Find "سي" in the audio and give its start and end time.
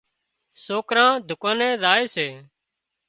2.15-2.27